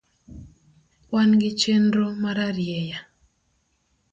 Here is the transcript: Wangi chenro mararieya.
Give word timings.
Wangi 1.11 1.49
chenro 1.59 2.05
mararieya. 2.21 2.99